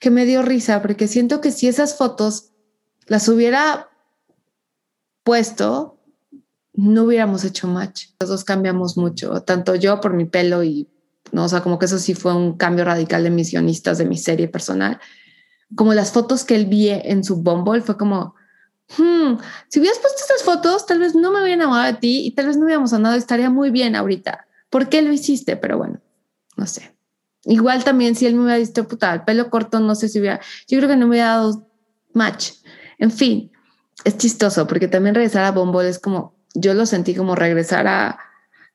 que 0.01 0.11
me 0.11 0.27
dio 0.27 0.43
risa, 0.43 0.83
porque 0.83 1.07
siento 1.07 1.41
que 1.41 1.53
si 1.53 1.69
esas 1.69 1.97
fotos 1.97 2.51
las 3.07 3.29
hubiera 3.29 3.89
puesto, 5.23 6.02
no 6.75 7.05
hubiéramos 7.05 7.45
hecho 7.45 7.69
match. 7.69 8.07
Los 8.21 8.31
dos 8.31 8.45
cambiamos 8.45 8.97
mucho, 8.97 9.43
tanto 9.43 9.75
yo 9.75 10.01
por 10.01 10.15
mi 10.15 10.25
pelo 10.25 10.63
y 10.63 10.89
¿no? 11.33 11.45
O 11.45 11.49
sea, 11.49 11.63
como 11.63 11.79
que 11.79 11.87
eso 11.87 11.99
sí 11.99 12.15
fue 12.15 12.35
un 12.35 12.57
cambio 12.57 12.85
radical 12.85 13.25
de 13.25 13.31
misionistas 13.31 13.99
de 13.99 14.05
mi 14.05 14.17
serie 14.17 14.49
personal. 14.49 15.01
Como 15.75 15.95
las 15.95 16.13
fotos 16.13 16.45
que 16.45 16.55
él 16.55 16.67
vi 16.67 16.91
en 16.91 17.25
su 17.25 17.37
Bumble 17.37 17.81
fue 17.81 17.97
como, 17.97 18.35
hmm, 18.99 19.39
si 19.69 19.81
hubieras 19.81 19.99
puesto 19.99 20.21
estas 20.21 20.43
fotos, 20.43 20.87
tal 20.87 20.99
vez 20.99 21.15
no 21.15 21.33
me 21.33 21.39
hubiera 21.39 21.55
enamorado 21.55 21.93
de 21.93 21.99
ti 21.99 22.27
y 22.27 22.33
tal 22.33 22.47
vez 22.47 22.57
no 22.57 22.67
hubiéramos 22.67 22.93
andado, 22.93 23.17
estaría 23.17 23.51
muy 23.51 23.71
bien 23.71 23.97
ahorita. 23.97 24.47
¿Por 24.69 24.89
qué 24.89 25.03
lo 25.03 25.13
hiciste? 25.13 25.57
Pero 25.57 25.79
bueno, 25.79 26.01
no 26.57 26.67
sé. 26.67 26.95
Igual 27.45 27.83
también 27.83 28.15
si 28.15 28.27
él 28.27 28.35
me 28.35 28.43
hubiera 28.43 28.59
visto, 28.59 28.87
puta, 28.87 29.13
el 29.15 29.25
pelo 29.25 29.51
corto, 29.51 29.81
no 29.81 29.95
sé 29.95 30.09
si 30.09 30.21
hubiera, 30.21 30.41
yo 30.69 30.79
creo 30.79 30.89
que 30.89 30.97
no 30.97 31.07
me 31.07 31.13
hubiera 31.13 31.29
dado 31.29 31.67
match. 32.13 32.53
En 32.99 33.11
fin, 33.11 33.51
es 34.05 34.17
chistoso 34.19 34.67
porque 34.67 34.87
también 34.87 35.15
regresar 35.15 35.45
a 35.45 35.51
Bombol 35.51 35.87
es 35.87 35.99
como, 35.99 36.37
yo 36.55 36.75
lo 36.75 36.87
sentí 36.87 37.15
como 37.15 37.35
regresar 37.35 37.87
a, 37.87 38.19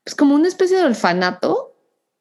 pues 0.03 0.15
como 0.15 0.35
una 0.35 0.47
especie 0.47 0.77
de 0.77 0.85
orfanato, 0.85 1.75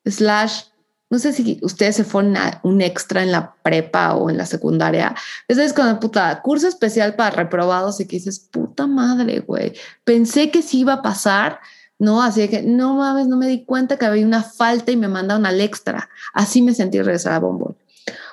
slash, 0.04 0.64
no 1.08 1.18
sé 1.18 1.32
si 1.32 1.58
ustedes 1.62 1.96
se 1.96 2.04
fueron 2.04 2.36
a 2.36 2.60
un 2.64 2.80
extra 2.80 3.22
en 3.22 3.30
la 3.30 3.54
prepa 3.62 4.14
o 4.14 4.28
en 4.28 4.36
la 4.36 4.46
secundaria. 4.46 5.14
Es 5.46 5.72
cuando, 5.72 6.00
puta, 6.00 6.42
curso 6.42 6.66
especial 6.66 7.14
para 7.14 7.30
reprobados 7.30 8.00
y 8.00 8.06
que 8.06 8.16
dices, 8.16 8.40
puta 8.40 8.86
madre, 8.86 9.40
güey, 9.40 9.72
pensé 10.04 10.50
que 10.50 10.62
sí 10.62 10.80
iba 10.80 10.94
a 10.94 11.02
pasar, 11.02 11.60
¿no? 11.98 12.22
Así 12.22 12.48
que, 12.48 12.62
no 12.62 12.96
mames, 12.96 13.28
no 13.28 13.36
me 13.36 13.46
di 13.46 13.64
cuenta 13.64 13.96
que 13.96 14.06
había 14.06 14.26
una 14.26 14.42
falta 14.42 14.90
y 14.90 14.96
me 14.96 15.08
mandaron 15.08 15.46
al 15.46 15.60
extra. 15.60 16.10
Así 16.34 16.60
me 16.60 16.74
sentí 16.74 16.98
regresar 16.98 17.34
a 17.34 17.38
Bombol. 17.38 17.76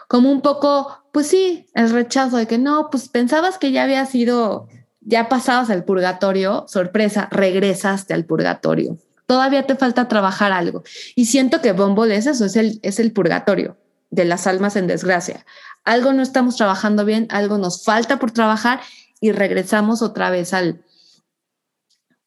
Como 0.07 0.31
un 0.31 0.41
poco, 0.41 1.05
pues 1.11 1.27
sí, 1.27 1.67
el 1.75 1.91
rechazo 1.91 2.37
de 2.37 2.47
que 2.47 2.57
no, 2.57 2.89
pues 2.89 3.07
pensabas 3.07 3.57
que 3.57 3.71
ya 3.71 3.83
había 3.83 4.05
sido, 4.05 4.67
ya 5.05 5.29
pasabas 5.29 5.69
al 5.69 5.83
purgatorio, 5.83 6.65
sorpresa, 6.67 7.27
regresaste 7.31 8.13
al 8.13 8.25
purgatorio. 8.25 8.97
Todavía 9.25 9.65
te 9.65 9.75
falta 9.75 10.07
trabajar 10.07 10.51
algo. 10.51 10.83
Y 11.15 11.25
siento 11.25 11.61
que 11.61 11.71
Bombol 11.71 12.11
es 12.11 12.25
eso, 12.25 12.45
es 12.45 12.55
el, 12.55 12.79
es 12.83 12.99
el 12.99 13.11
purgatorio 13.11 13.77
de 14.11 14.25
las 14.25 14.47
almas 14.47 14.75
en 14.75 14.87
desgracia. 14.87 15.45
Algo 15.83 16.13
no 16.13 16.21
estamos 16.21 16.55
trabajando 16.55 17.05
bien, 17.05 17.27
algo 17.29 17.57
nos 17.57 17.83
falta 17.83 18.19
por 18.19 18.31
trabajar 18.31 18.81
y 19.19 19.31
regresamos 19.31 20.01
otra 20.01 20.29
vez 20.29 20.53
al, 20.53 20.83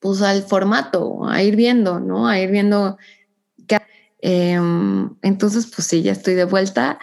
pues 0.00 0.22
al 0.22 0.42
formato, 0.42 1.26
a 1.28 1.42
ir 1.42 1.56
viendo, 1.56 2.00
¿no? 2.00 2.28
A 2.28 2.38
ir 2.38 2.50
viendo. 2.50 2.98
Em, 4.18 5.14
entonces, 5.22 5.66
pues 5.66 5.86
sí, 5.86 6.02
ya 6.02 6.12
estoy 6.12 6.34
de 6.34 6.44
vuelta. 6.44 6.98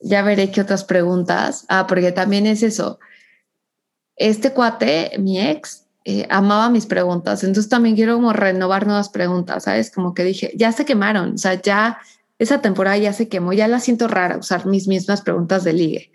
Ya 0.00 0.22
veré 0.22 0.50
qué 0.50 0.60
otras 0.60 0.84
preguntas. 0.84 1.66
Ah, 1.68 1.86
porque 1.86 2.10
también 2.10 2.46
es 2.46 2.62
eso. 2.62 2.98
Este 4.16 4.52
cuate, 4.52 5.12
mi 5.18 5.40
ex, 5.40 5.86
eh, 6.04 6.26
amaba 6.30 6.68
mis 6.68 6.86
preguntas. 6.86 7.44
Entonces 7.44 7.70
también 7.70 7.96
quiero 7.96 8.14
como 8.16 8.32
renovar 8.32 8.86
nuevas 8.86 9.08
preguntas, 9.08 9.64
¿sabes? 9.64 9.90
Como 9.90 10.14
que 10.14 10.24
dije, 10.24 10.52
ya 10.54 10.70
se 10.72 10.84
quemaron. 10.84 11.34
O 11.34 11.38
sea, 11.38 11.60
ya 11.60 11.98
esa 12.38 12.60
temporada 12.60 12.96
ya 12.98 13.12
se 13.12 13.28
quemó. 13.28 13.52
Ya 13.52 13.68
la 13.68 13.80
siento 13.80 14.08
rara 14.08 14.36
usar 14.36 14.66
mis 14.66 14.86
mismas 14.86 15.22
preguntas 15.22 15.64
de 15.64 15.72
ligue. 15.72 16.12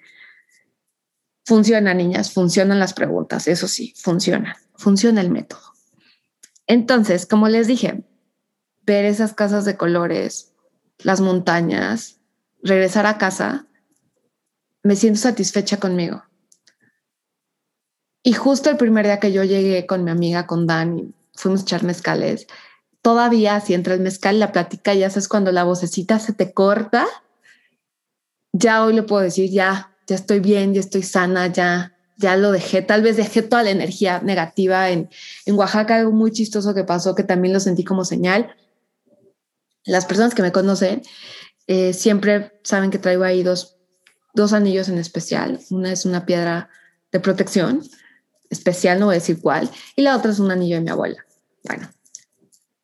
Funciona, 1.45 1.93
niñas, 1.93 2.31
funcionan 2.31 2.79
las 2.79 2.93
preguntas. 2.93 3.47
Eso 3.47 3.67
sí, 3.67 3.93
funciona. 3.97 4.57
Funciona 4.75 5.21
el 5.21 5.31
método. 5.31 5.61
Entonces, 6.67 7.25
como 7.25 7.49
les 7.49 7.65
dije, 7.65 8.03
ver 8.83 9.05
esas 9.05 9.33
casas 9.33 9.65
de 9.65 9.75
colores, 9.75 10.53
las 10.99 11.19
montañas, 11.19 12.19
regresar 12.61 13.07
a 13.07 13.17
casa, 13.17 13.65
me 14.83 14.95
siento 14.95 15.19
satisfecha 15.19 15.77
conmigo. 15.77 16.23
Y 18.23 18.33
justo 18.33 18.69
el 18.69 18.77
primer 18.77 19.05
día 19.05 19.19
que 19.19 19.31
yo 19.31 19.43
llegué 19.43 19.85
con 19.85 20.03
mi 20.03 20.11
amiga, 20.11 20.45
con 20.45 20.67
Dani, 20.67 21.13
fuimos 21.33 21.61
a 21.61 21.63
echar 21.63 21.83
mezcales, 21.83 22.47
todavía 23.01 23.59
si 23.61 23.73
entra 23.73 23.93
el 23.93 24.01
mezcal, 24.01 24.39
la 24.39 24.51
plática, 24.51 24.93
ya 24.93 25.09
sabes, 25.09 25.27
cuando 25.27 25.51
la 25.51 25.63
vocecita 25.63 26.19
se 26.19 26.33
te 26.33 26.53
corta, 26.53 27.07
ya 28.51 28.83
hoy 28.83 28.93
le 28.93 29.03
puedo 29.03 29.21
decir, 29.21 29.49
ya, 29.49 29.95
ya 30.05 30.15
estoy 30.15 30.41
bien, 30.41 30.73
ya 30.73 30.81
estoy 30.81 31.03
sana, 31.03 31.47
ya, 31.47 31.95
ya 32.17 32.35
lo 32.35 32.51
dejé, 32.51 32.81
tal 32.81 33.01
vez 33.01 33.15
dejé 33.15 33.41
toda 33.41 33.63
la 33.63 33.69
energía 33.69 34.19
negativa 34.19 34.89
en, 34.89 35.09
en 35.45 35.55
Oaxaca, 35.55 35.95
algo 35.95 36.11
muy 36.11 36.31
chistoso 36.31 36.73
que 36.73 36.83
pasó, 36.83 37.15
que 37.15 37.23
también 37.23 37.53
lo 37.53 37.61
sentí 37.61 37.85
como 37.85 38.03
señal. 38.03 38.53
Las 39.85 40.05
personas 40.05 40.35
que 40.35 40.41
me 40.41 40.51
conocen 40.51 41.03
eh, 41.67 41.93
siempre 41.93 42.59
saben 42.63 42.91
que 42.91 42.97
traigo 42.97 43.23
ahí 43.23 43.43
dos, 43.43 43.77
dos 44.33 44.51
anillos 44.51 44.89
en 44.89 44.97
especial. 44.97 45.61
Una 45.69 45.93
es 45.93 46.05
una 46.05 46.25
piedra 46.25 46.69
de 47.11 47.19
protección 47.21 47.83
especial, 48.49 48.99
no 48.99 49.07
voy 49.07 49.15
a 49.15 49.19
decir 49.19 49.39
cuál, 49.41 49.69
y 49.95 50.01
la 50.01 50.15
otra 50.15 50.31
es 50.31 50.39
un 50.39 50.51
anillo 50.51 50.75
de 50.75 50.81
mi 50.81 50.89
abuela. 50.89 51.25
Bueno, 51.63 51.89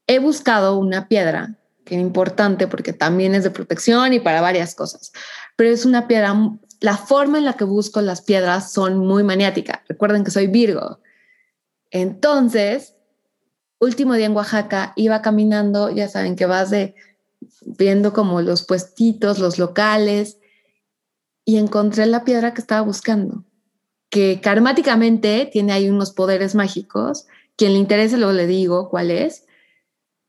he 0.07 0.19
buscado 0.19 0.77
una 0.77 1.07
piedra 1.07 1.55
que 1.84 1.95
es 1.95 2.01
importante 2.01 2.67
porque 2.67 2.93
también 2.93 3.36
es 3.36 3.43
de 3.43 3.51
protección 3.51 4.13
y 4.13 4.19
para 4.19 4.41
varias 4.41 4.75
cosas, 4.75 5.12
pero 5.55 5.69
es 5.69 5.86
una 5.86 6.07
piedra 6.07 6.36
la 6.79 6.98
forma 6.98 7.38
en 7.38 7.45
la 7.45 7.53
que 7.53 7.63
busco 7.63 8.01
las 8.01 8.22
piedras 8.22 8.72
son 8.72 8.98
muy 8.98 9.24
maniática. 9.24 9.84
Recuerden 9.88 10.24
que 10.24 10.31
soy 10.31 10.48
Virgo. 10.48 11.00
Entonces, 11.89 12.95
último 13.79 14.13
día 14.13 14.25
en 14.25 14.36
Oaxaca, 14.36 14.93
iba 14.95 15.22
caminando, 15.22 15.89
ya 15.89 16.10
saben 16.10 16.36
que 16.36 16.45
vas 16.45 16.69
de 16.69 16.95
viendo 17.65 18.13
como 18.13 18.41
los 18.41 18.63
puestitos, 18.63 19.39
los 19.39 19.57
locales, 19.57 20.38
y 21.45 21.57
encontré 21.57 22.05
la 22.05 22.24
piedra 22.24 22.53
que 22.53 22.62
estaba 22.62 22.81
buscando, 22.81 23.43
que 24.09 24.39
karmáticamente 24.41 25.50
tiene 25.51 25.74
ahí 25.74 25.89
unos 25.89 26.12
poderes 26.12 26.55
mágicos. 26.55 27.25
Quien 27.55 27.74
le 27.74 27.79
interese, 27.79 28.17
luego 28.17 28.33
le 28.33 28.47
digo 28.47 28.89
cuál 28.89 29.12
es, 29.12 29.45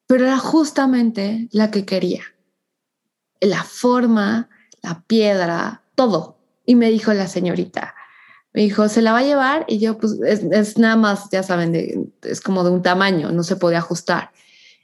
pero 0.07 0.27
era 0.27 0.39
justamente 0.39 1.49
la 1.51 1.71
que 1.71 1.85
quería. 1.85 2.23
La 3.41 3.65
forma, 3.65 4.49
la 4.83 5.03
piedra, 5.07 5.83
todo. 5.95 6.39
Y 6.65 6.75
me 6.75 6.91
dijo 6.91 7.13
la 7.13 7.29
señorita, 7.29 7.95
me 8.53 8.63
dijo, 8.63 8.89
se 8.89 9.03
la 9.03 9.13
va 9.13 9.19
a 9.19 9.23
llevar 9.23 9.67
y 9.69 9.79
yo 9.79 9.99
pues 9.99 10.19
es, 10.23 10.79
nada 10.79 10.97
más, 10.97 11.29
ya 11.31 11.43
saben, 11.43 12.15
es 12.23 12.41
como 12.41 12.65
de 12.65 12.71
un 12.71 12.83
tamaño, 12.83 13.31
no 13.31 13.43
se 13.43 13.57
podía 13.57 13.79
ajustar. 13.79 14.33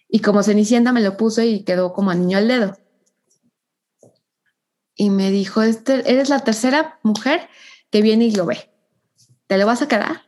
Y 0.09 0.21
como 0.21 0.43
Cenicienta 0.43 0.93
me 0.93 1.01
lo 1.01 1.17
puse 1.17 1.47
y 1.47 1.65
quedó 1.65 1.95
como 1.95 2.13
niño 2.13 2.37
al 2.37 2.49
dedo. 2.49 2.77
Y 4.95 5.09
me 5.09 5.31
dijo, 5.31 5.63
este, 5.63 6.11
eres 6.13 6.29
la 6.29 6.41
tercera 6.41 6.99
mujer 7.03 7.49
que 7.91 8.03
viene 8.03 8.27
y 8.27 8.33
lo 8.33 8.45
ve. 8.45 8.72
¿Te 9.53 9.59
lo 9.59 9.67
vas 9.67 9.83
a 9.83 9.87
quedar? 9.87 10.23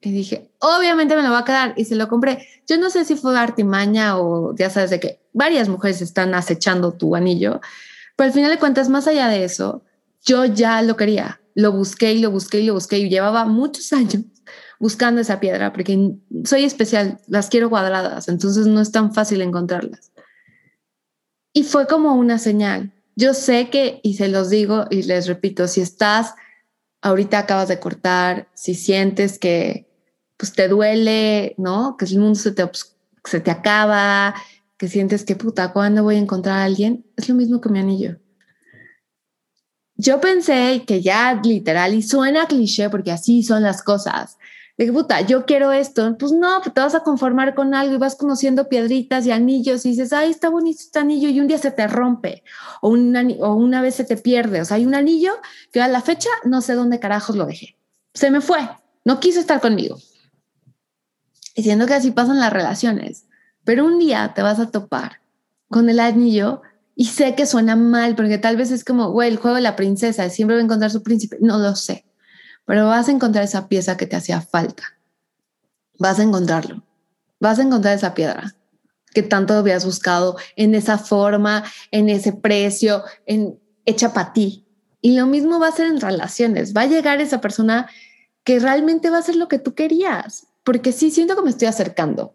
Y 0.00 0.10
dije, 0.10 0.54
obviamente 0.58 1.14
me 1.14 1.22
lo 1.22 1.30
va 1.30 1.40
a 1.40 1.44
quedar. 1.44 1.74
Y 1.76 1.84
se 1.84 1.96
lo 1.96 2.08
compré. 2.08 2.46
Yo 2.66 2.78
no 2.78 2.88
sé 2.88 3.04
si 3.04 3.14
fue 3.14 3.38
artimaña 3.38 4.16
o 4.18 4.56
ya 4.56 4.70
sabes 4.70 4.88
de 4.88 4.98
que 4.98 5.20
varias 5.34 5.68
mujeres 5.68 6.00
están 6.00 6.32
acechando 6.32 6.92
tu 6.92 7.14
anillo. 7.14 7.60
Pero 8.16 8.28
al 8.28 8.32
final 8.32 8.50
de 8.50 8.58
cuentas, 8.58 8.88
más 8.88 9.06
allá 9.06 9.28
de 9.28 9.44
eso, 9.44 9.84
yo 10.24 10.46
ya 10.46 10.80
lo 10.80 10.96
quería, 10.96 11.42
lo 11.54 11.72
busqué 11.72 12.14
y 12.14 12.20
lo 12.20 12.30
busqué 12.30 12.60
y 12.60 12.66
lo 12.68 12.72
busqué 12.72 12.96
y 12.96 13.10
llevaba 13.10 13.44
muchos 13.44 13.92
años 13.92 14.24
buscando 14.78 15.20
esa 15.20 15.40
piedra 15.40 15.74
porque 15.74 16.14
soy 16.46 16.64
especial, 16.64 17.20
las 17.26 17.50
quiero 17.50 17.68
cuadradas, 17.68 18.28
entonces 18.28 18.66
no 18.66 18.80
es 18.80 18.92
tan 18.92 19.12
fácil 19.12 19.42
encontrarlas. 19.42 20.10
Y 21.52 21.64
fue 21.64 21.86
como 21.86 22.14
una 22.14 22.38
señal. 22.38 22.94
Yo 23.14 23.34
sé 23.34 23.68
que, 23.68 24.00
y 24.02 24.14
se 24.14 24.28
los 24.28 24.48
digo 24.48 24.86
y 24.88 25.02
les 25.02 25.26
repito, 25.26 25.68
si 25.68 25.82
estás, 25.82 26.32
ahorita 27.02 27.38
acabas 27.38 27.68
de 27.68 27.80
cortar, 27.80 28.48
si 28.54 28.74
sientes 28.74 29.38
que 29.38 29.86
pues 30.36 30.52
te 30.52 30.68
duele, 30.68 31.54
¿no? 31.58 31.96
Que 31.98 32.06
el 32.06 32.18
mundo 32.18 32.38
se 32.38 32.52
te, 32.52 32.68
se 33.24 33.40
te 33.40 33.50
acaba, 33.50 34.34
que 34.78 34.88
sientes 34.88 35.24
que 35.24 35.36
puta, 35.36 35.72
¿cuándo 35.72 36.02
voy 36.02 36.16
a 36.16 36.18
encontrar 36.18 36.58
a 36.58 36.64
alguien? 36.64 37.04
Es 37.16 37.28
lo 37.28 37.34
mismo 37.34 37.60
que 37.60 37.68
mi 37.68 37.78
anillo 37.78 38.18
yo 40.00 40.20
pensé 40.20 40.84
que 40.86 41.02
ya 41.02 41.38
literal, 41.42 41.94
y 41.94 42.02
suena 42.02 42.46
cliché 42.46 42.88
porque 42.88 43.12
así 43.12 43.42
son 43.42 43.62
las 43.62 43.82
cosas, 43.82 44.38
de 44.86 44.92
puta, 44.94 45.20
yo 45.20 45.44
quiero 45.44 45.72
esto, 45.72 46.16
pues 46.18 46.32
no, 46.32 46.60
pues 46.62 46.72
te 46.72 46.80
vas 46.80 46.94
a 46.94 47.00
conformar 47.00 47.54
con 47.54 47.74
algo 47.74 47.94
y 47.94 47.98
vas 47.98 48.16
conociendo 48.16 48.68
piedritas 48.68 49.26
y 49.26 49.30
anillos 49.30 49.84
y 49.84 49.90
dices, 49.90 50.12
ay, 50.14 50.30
está 50.30 50.48
bonito 50.48 50.80
este 50.80 50.98
anillo 50.98 51.28
y 51.28 51.38
un 51.38 51.48
día 51.48 51.58
se 51.58 51.70
te 51.70 51.86
rompe 51.86 52.42
o 52.80 52.88
una, 52.88 53.22
o 53.40 53.54
una 53.54 53.82
vez 53.82 53.96
se 53.96 54.04
te 54.04 54.16
pierde. 54.16 54.62
O 54.62 54.64
sea, 54.64 54.78
hay 54.78 54.86
un 54.86 54.94
anillo 54.94 55.32
que 55.70 55.82
a 55.82 55.88
la 55.88 56.00
fecha 56.00 56.30
no 56.44 56.62
sé 56.62 56.72
dónde 56.74 56.98
carajos 56.98 57.36
lo 57.36 57.44
dejé. 57.44 57.76
Se 58.14 58.30
me 58.30 58.40
fue, 58.40 58.70
no 59.04 59.20
quiso 59.20 59.40
estar 59.40 59.60
conmigo. 59.60 59.98
Diciendo 61.54 61.86
que 61.86 61.94
así 61.94 62.10
pasan 62.10 62.40
las 62.40 62.52
relaciones, 62.52 63.26
pero 63.64 63.84
un 63.84 63.98
día 63.98 64.32
te 64.34 64.40
vas 64.40 64.60
a 64.60 64.70
topar 64.70 65.20
con 65.68 65.90
el 65.90 66.00
anillo 66.00 66.62
y 66.96 67.04
sé 67.04 67.34
que 67.34 67.44
suena 67.44 67.76
mal, 67.76 68.16
porque 68.16 68.38
tal 68.38 68.56
vez 68.56 68.70
es 68.70 68.82
como, 68.82 69.10
güey, 69.10 69.28
el 69.28 69.36
juego 69.36 69.56
de 69.56 69.62
la 69.62 69.76
princesa, 69.76 70.30
siempre 70.30 70.56
va 70.56 70.62
a 70.62 70.64
encontrar 70.64 70.90
su 70.90 71.02
príncipe. 71.02 71.36
No 71.40 71.58
lo 71.58 71.76
sé, 71.76 72.06
pero 72.64 72.86
vas 72.86 73.08
a 73.08 73.12
encontrar 73.12 73.44
esa 73.44 73.68
pieza 73.68 73.96
que 73.96 74.06
te 74.06 74.16
hacía 74.16 74.40
falta. 74.40 74.84
Vas 75.98 76.18
a 76.18 76.22
encontrarlo. 76.22 76.84
Vas 77.40 77.58
a 77.58 77.62
encontrar 77.62 77.96
esa 77.96 78.14
piedra 78.14 78.54
que 79.12 79.22
tanto 79.22 79.54
habías 79.54 79.84
buscado 79.84 80.36
en 80.56 80.74
esa 80.74 80.96
forma, 80.98 81.64
en 81.90 82.08
ese 82.08 82.32
precio, 82.32 83.02
en 83.26 83.58
hecha 83.84 84.12
para 84.12 84.32
ti. 84.32 84.66
Y 85.00 85.16
lo 85.16 85.26
mismo 85.26 85.58
va 85.58 85.68
a 85.68 85.72
ser 85.72 85.86
en 85.86 86.00
relaciones. 86.00 86.74
Va 86.74 86.82
a 86.82 86.86
llegar 86.86 87.20
esa 87.20 87.40
persona 87.40 87.90
que 88.44 88.60
realmente 88.60 89.10
va 89.10 89.18
a 89.18 89.22
ser 89.22 89.36
lo 89.36 89.48
que 89.48 89.58
tú 89.58 89.74
querías. 89.74 90.46
Porque 90.62 90.92
sí, 90.92 91.10
siento 91.10 91.34
que 91.34 91.42
me 91.42 91.50
estoy 91.50 91.66
acercando. 91.66 92.34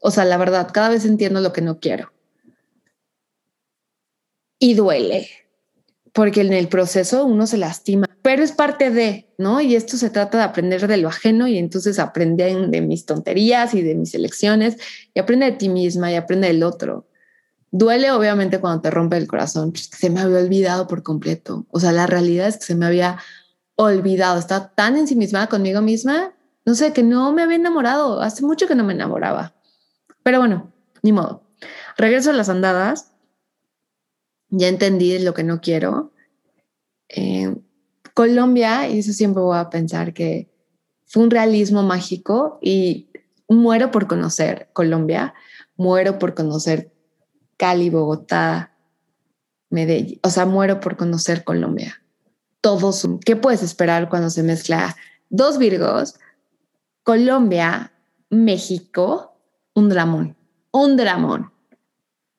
O 0.00 0.10
sea, 0.10 0.24
la 0.24 0.36
verdad, 0.36 0.70
cada 0.72 0.88
vez 0.88 1.04
entiendo 1.04 1.40
lo 1.40 1.52
que 1.52 1.60
no 1.60 1.80
quiero 1.80 2.14
y 4.64 4.72
duele, 4.72 5.28
porque 6.14 6.40
en 6.40 6.54
el 6.54 6.68
proceso 6.68 7.26
uno 7.26 7.46
se 7.46 7.58
lastima. 7.58 8.06
Pero 8.24 8.42
es 8.42 8.52
parte 8.52 8.90
de, 8.90 9.28
¿no? 9.36 9.60
Y 9.60 9.76
esto 9.76 9.98
se 9.98 10.08
trata 10.08 10.38
de 10.38 10.44
aprender 10.44 10.88
de 10.88 10.96
lo 10.96 11.08
ajeno 11.08 11.46
y 11.46 11.58
entonces 11.58 11.98
aprenden 11.98 12.70
de 12.70 12.80
mis 12.80 13.04
tonterías 13.04 13.74
y 13.74 13.82
de 13.82 13.94
mis 13.94 14.14
elecciones 14.14 14.78
y 15.12 15.20
aprende 15.20 15.44
de 15.44 15.52
ti 15.52 15.68
misma 15.68 16.10
y 16.10 16.14
aprende 16.14 16.46
del 16.46 16.62
otro. 16.62 17.06
Duele 17.70 18.12
obviamente 18.12 18.60
cuando 18.60 18.80
te 18.80 18.90
rompe 18.90 19.18
el 19.18 19.28
corazón, 19.28 19.72
pues, 19.72 19.90
se 19.92 20.08
me 20.08 20.22
había 20.22 20.38
olvidado 20.38 20.86
por 20.86 21.02
completo. 21.02 21.66
O 21.68 21.80
sea, 21.80 21.92
la 21.92 22.06
realidad 22.06 22.48
es 22.48 22.56
que 22.56 22.64
se 22.64 22.74
me 22.74 22.86
había 22.86 23.18
olvidado, 23.76 24.38
estaba 24.38 24.74
tan 24.74 24.96
ensimismada 24.96 25.48
conmigo 25.48 25.82
misma, 25.82 26.32
no 26.64 26.74
sé, 26.74 26.94
que 26.94 27.02
no 27.02 27.30
me 27.34 27.42
había 27.42 27.56
enamorado, 27.56 28.22
hace 28.22 28.42
mucho 28.42 28.66
que 28.66 28.74
no 28.74 28.84
me 28.84 28.94
enamoraba. 28.94 29.54
Pero 30.22 30.38
bueno, 30.38 30.72
ni 31.02 31.12
modo. 31.12 31.42
Regreso 31.98 32.30
a 32.30 32.32
las 32.32 32.48
andadas, 32.48 33.12
ya 34.48 34.68
entendí 34.68 35.18
lo 35.18 35.34
que 35.34 35.44
no 35.44 35.60
quiero. 35.60 36.10
Eh, 37.10 37.54
Colombia, 38.14 38.88
y 38.88 39.00
eso 39.00 39.12
siempre 39.12 39.42
voy 39.42 39.58
a 39.58 39.68
pensar 39.70 40.14
que 40.14 40.50
fue 41.04 41.22
un 41.22 41.30
realismo 41.30 41.82
mágico 41.82 42.58
y 42.62 43.10
muero 43.48 43.90
por 43.90 44.06
conocer 44.06 44.70
Colombia, 44.72 45.34
muero 45.76 46.18
por 46.18 46.34
conocer 46.34 46.92
Cali, 47.56 47.90
Bogotá, 47.90 48.76
Medellín, 49.70 50.20
o 50.22 50.30
sea, 50.30 50.46
muero 50.46 50.80
por 50.80 50.96
conocer 50.96 51.44
Colombia. 51.44 52.02
Todos, 52.60 53.06
¿qué 53.24 53.36
puedes 53.36 53.62
esperar 53.62 54.08
cuando 54.08 54.30
se 54.30 54.42
mezcla 54.42 54.96
dos 55.28 55.58
Virgos, 55.58 56.14
Colombia, 57.02 57.92
México, 58.30 59.36
un 59.74 59.88
dramón, 59.88 60.36
un 60.70 60.96
dramón, 60.96 61.52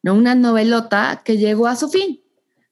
no 0.01 0.13
una 0.13 0.35
novelota 0.35 1.21
que 1.23 1.37
llegó 1.37 1.67
a 1.67 1.75
su 1.75 1.89
fin. 1.89 2.21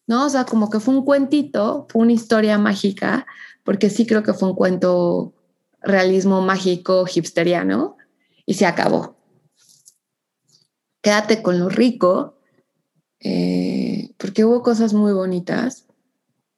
¿No? 0.07 0.25
O 0.25 0.29
sea, 0.29 0.45
como 0.45 0.69
que 0.69 0.79
fue 0.79 0.95
un 0.95 1.05
cuentito, 1.05 1.87
fue 1.89 2.01
una 2.01 2.13
historia 2.13 2.57
mágica, 2.57 3.25
porque 3.63 3.89
sí 3.89 4.05
creo 4.05 4.23
que 4.23 4.33
fue 4.33 4.49
un 4.49 4.55
cuento 4.55 5.33
realismo 5.81 6.41
mágico 6.41 7.05
hipsteriano 7.13 7.97
y 8.45 8.55
se 8.55 8.65
acabó. 8.65 9.17
Quédate 11.01 11.41
con 11.41 11.59
lo 11.59 11.69
rico, 11.69 12.37
eh, 13.19 14.11
porque 14.17 14.45
hubo 14.45 14.61
cosas 14.61 14.93
muy 14.93 15.13
bonitas 15.13 15.85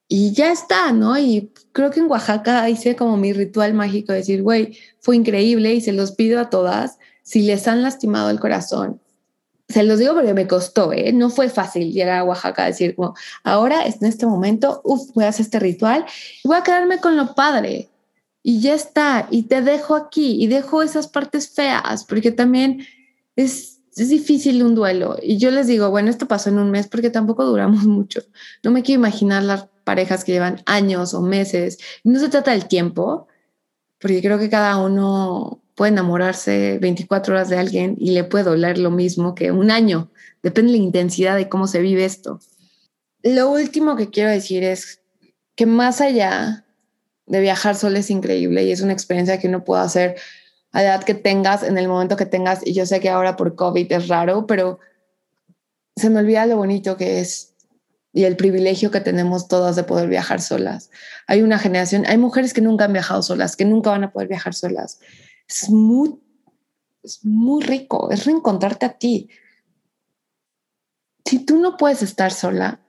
y 0.07 0.33
ya 0.33 0.51
está, 0.51 0.91
¿no? 0.91 1.17
Y 1.17 1.51
creo 1.71 1.89
que 1.89 1.99
en 1.99 2.09
Oaxaca 2.09 2.69
hice 2.69 2.95
como 2.95 3.17
mi 3.17 3.33
ritual 3.33 3.73
mágico 3.73 4.11
de 4.11 4.19
decir, 4.19 4.43
güey, 4.43 4.77
fue 4.99 5.15
increíble 5.15 5.73
y 5.73 5.81
se 5.81 5.93
los 5.93 6.11
pido 6.11 6.39
a 6.39 6.49
todas, 6.49 6.99
si 7.23 7.41
les 7.41 7.67
han 7.67 7.81
lastimado 7.81 8.29
el 8.29 8.39
corazón, 8.39 9.01
se 9.67 9.83
los 9.83 9.99
digo 9.99 10.13
porque 10.13 10.33
me 10.33 10.47
costó, 10.47 10.93
¿eh? 10.93 11.11
no 11.11 11.29
fue 11.29 11.49
fácil 11.49 11.91
llegar 11.91 12.19
a 12.19 12.23
Oaxaca 12.23 12.63
a 12.63 12.67
decir, 12.67 12.95
como, 12.95 13.15
ahora 13.43 13.85
en 13.85 14.05
este 14.05 14.25
momento, 14.25 14.81
uf, 14.83 15.11
voy 15.13 15.25
a 15.25 15.29
hacer 15.29 15.45
este 15.45 15.59
ritual 15.59 16.05
voy 16.43 16.57
a 16.57 16.63
quedarme 16.63 16.99
con 16.99 17.17
lo 17.17 17.33
padre. 17.33 17.89
Y 18.43 18.61
ya 18.61 18.75
está, 18.75 19.27
y 19.31 19.43
te 19.43 19.63
dejo 19.63 19.95
aquí 19.95 20.37
y 20.39 20.45
dejo 20.45 20.83
esas 20.83 21.07
partes 21.07 21.49
feas, 21.49 22.03
porque 22.03 22.31
también 22.31 22.85
es, 23.35 23.81
es 23.95 24.09
difícil 24.09 24.61
un 24.61 24.75
duelo. 24.75 25.17
Y 25.19 25.37
yo 25.37 25.49
les 25.49 25.65
digo, 25.65 25.89
bueno, 25.89 26.11
esto 26.11 26.27
pasó 26.27 26.49
en 26.49 26.59
un 26.59 26.69
mes 26.69 26.87
porque 26.87 27.09
tampoco 27.09 27.43
duramos 27.43 27.83
mucho. 27.85 28.21
No 28.63 28.69
me 28.69 28.83
quiero 28.83 28.99
imaginar 28.99 29.41
las 29.41 29.65
parejas 29.83 30.23
que 30.23 30.33
llevan 30.33 30.61
años 30.67 31.15
o 31.15 31.21
meses. 31.21 31.79
No 32.03 32.19
se 32.19 32.29
trata 32.29 32.51
del 32.51 32.67
tiempo, 32.67 33.27
porque 33.99 34.21
creo 34.21 34.37
que 34.37 34.49
cada 34.49 34.77
uno 34.77 35.63
puede 35.75 35.91
enamorarse 35.91 36.79
24 36.79 37.35
horas 37.35 37.49
de 37.49 37.57
alguien 37.57 37.95
y 37.99 38.11
le 38.11 38.23
puede 38.23 38.45
doler 38.45 38.77
lo 38.77 38.91
mismo 38.91 39.35
que 39.35 39.51
un 39.51 39.69
año. 39.69 40.09
Depende 40.41 40.71
de 40.71 40.79
la 40.79 40.83
intensidad 40.83 41.35
de 41.35 41.49
cómo 41.49 41.67
se 41.67 41.81
vive 41.81 42.05
esto. 42.05 42.39
Lo 43.21 43.51
último 43.51 43.95
que 43.95 44.09
quiero 44.09 44.29
decir 44.29 44.63
es 44.63 45.01
que 45.55 45.65
más 45.65 45.99
allá 45.99 46.65
de 47.25 47.41
viajar 47.41 47.75
solo 47.75 47.97
es 47.97 48.09
increíble 48.09 48.63
y 48.63 48.71
es 48.71 48.81
una 48.81 48.93
experiencia 48.93 49.39
que 49.39 49.47
uno 49.47 49.63
puede 49.63 49.83
hacer 49.83 50.15
a 50.71 50.81
la 50.81 50.83
edad 50.83 51.03
que 51.03 51.15
tengas, 51.15 51.63
en 51.63 51.77
el 51.77 51.87
momento 51.87 52.15
que 52.15 52.25
tengas. 52.25 52.65
Y 52.65 52.73
yo 52.73 52.85
sé 52.85 52.99
que 52.99 53.09
ahora 53.09 53.35
por 53.35 53.55
COVID 53.55 53.91
es 53.91 54.07
raro, 54.07 54.47
pero 54.47 54.79
se 55.95 56.09
me 56.09 56.19
olvida 56.19 56.45
lo 56.45 56.57
bonito 56.57 56.97
que 56.97 57.19
es 57.19 57.51
y 58.13 58.23
el 58.23 58.37
privilegio 58.37 58.91
que 58.91 59.01
tenemos 59.01 59.49
todas 59.49 59.75
de 59.75 59.83
poder 59.83 60.07
viajar 60.07 60.39
solas. 60.39 60.89
Hay 61.27 61.41
una 61.41 61.59
generación, 61.59 62.05
hay 62.07 62.17
mujeres 62.17 62.53
que 62.53 62.61
nunca 62.61 62.85
han 62.85 62.93
viajado 62.93 63.21
solas, 63.21 63.57
que 63.57 63.65
nunca 63.65 63.89
van 63.89 64.05
a 64.05 64.11
poder 64.11 64.29
viajar 64.29 64.53
solas 64.53 64.99
es 65.47 65.69
muy, 65.69 66.19
es 67.03 67.23
muy 67.23 67.63
rico, 67.63 68.11
es 68.11 68.25
reencontrarte 68.25 68.85
a 68.85 68.97
ti. 68.97 69.29
Si 71.25 71.39
tú 71.39 71.57
no 71.57 71.77
puedes 71.77 72.03
estar 72.03 72.31
sola, 72.31 72.79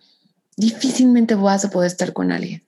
difícilmente 0.57 1.35
vas 1.35 1.65
a 1.65 1.71
poder 1.71 1.91
estar 1.91 2.13
con 2.13 2.33
alguien. 2.33 2.63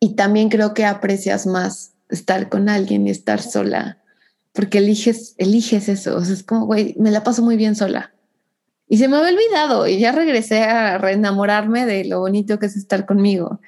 Y 0.00 0.16
también 0.16 0.48
creo 0.48 0.74
que 0.74 0.84
aprecias 0.84 1.46
más 1.46 1.92
estar 2.08 2.48
con 2.48 2.68
alguien 2.68 3.06
y 3.06 3.10
estar 3.10 3.40
sola, 3.40 3.98
porque 4.52 4.78
eliges, 4.78 5.34
eliges 5.38 5.88
eso. 5.88 6.16
O 6.16 6.20
es 6.20 6.42
como, 6.42 6.66
güey, 6.66 6.94
me 6.98 7.10
la 7.10 7.24
paso 7.24 7.42
muy 7.42 7.56
bien 7.56 7.76
sola. 7.76 8.12
Y 8.88 8.98
se 8.98 9.08
me 9.08 9.16
había 9.16 9.30
olvidado 9.30 9.86
y 9.86 9.98
ya 9.98 10.12
regresé 10.12 10.64
a 10.64 10.98
reenamorarme 10.98 11.86
de 11.86 12.04
lo 12.04 12.20
bonito 12.20 12.58
que 12.58 12.66
es 12.66 12.76
estar 12.76 13.06
conmigo. 13.06 13.60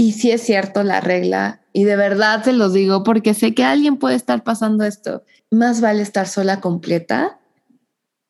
Y 0.00 0.12
sí 0.12 0.30
es 0.30 0.42
cierto 0.42 0.84
la 0.84 1.00
regla, 1.00 1.60
y 1.72 1.82
de 1.82 1.96
verdad 1.96 2.44
se 2.44 2.52
los 2.52 2.72
digo 2.72 3.02
porque 3.02 3.34
sé 3.34 3.52
que 3.52 3.64
alguien 3.64 3.96
puede 3.96 4.14
estar 4.14 4.44
pasando 4.44 4.84
esto. 4.84 5.24
Más 5.50 5.80
vale 5.80 6.02
estar 6.02 6.28
sola 6.28 6.60
completa 6.60 7.40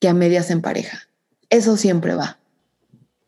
que 0.00 0.08
a 0.08 0.14
medias 0.14 0.50
en 0.50 0.62
pareja. 0.62 1.10
Eso 1.50 1.76
siempre 1.76 2.14
va. 2.14 2.38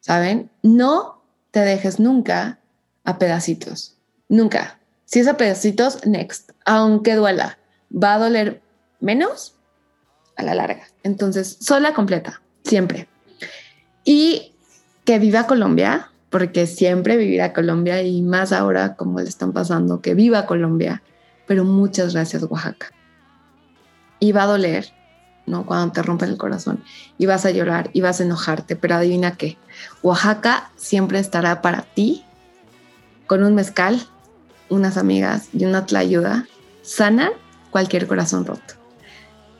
¿Saben? 0.00 0.50
No 0.62 1.22
te 1.50 1.60
dejes 1.60 2.00
nunca 2.00 2.60
a 3.04 3.18
pedacitos. 3.18 3.98
Nunca. 4.30 4.80
Si 5.04 5.18
es 5.18 5.28
a 5.28 5.36
pedacitos, 5.36 6.06
next. 6.06 6.52
Aunque 6.64 7.16
duela, 7.16 7.58
va 7.92 8.14
a 8.14 8.18
doler 8.20 8.62
menos 9.00 9.54
a 10.36 10.44
la 10.44 10.54
larga. 10.54 10.86
Entonces, 11.02 11.58
sola 11.60 11.92
completa, 11.92 12.40
siempre. 12.64 13.06
Y 14.02 14.54
que 15.04 15.18
viva 15.18 15.46
Colombia, 15.46 16.09
porque 16.30 16.66
siempre 16.66 17.16
vivirá 17.16 17.52
Colombia 17.52 18.02
y 18.02 18.22
más 18.22 18.52
ahora 18.52 18.94
como 18.94 19.20
le 19.20 19.28
están 19.28 19.52
pasando, 19.52 20.00
que 20.00 20.14
viva 20.14 20.46
Colombia. 20.46 21.02
Pero 21.46 21.64
muchas 21.64 22.14
gracias 22.14 22.44
Oaxaca. 22.44 22.92
Y 24.20 24.32
va 24.32 24.44
a 24.44 24.46
doler, 24.46 24.92
¿no? 25.46 25.66
Cuando 25.66 25.92
te 25.92 26.02
rompen 26.02 26.30
el 26.30 26.36
corazón 26.36 26.82
y 27.18 27.26
vas 27.26 27.44
a 27.44 27.50
llorar 27.50 27.90
y 27.92 28.00
vas 28.00 28.20
a 28.20 28.24
enojarte, 28.24 28.76
pero 28.76 28.94
adivina 28.94 29.36
qué, 29.36 29.58
Oaxaca 30.02 30.70
siempre 30.76 31.18
estará 31.18 31.60
para 31.62 31.82
ti 31.82 32.24
con 33.26 33.42
un 33.42 33.54
mezcal, 33.54 34.00
unas 34.68 34.96
amigas 34.96 35.48
y 35.52 35.64
una 35.64 35.86
tlayuda 35.86 36.46
sana 36.82 37.30
cualquier 37.70 38.06
corazón 38.06 38.44
roto. 38.44 38.74